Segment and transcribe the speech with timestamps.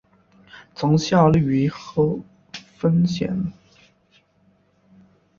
[0.73, 2.17] 曾效力于贺
[2.75, 3.53] 芬咸。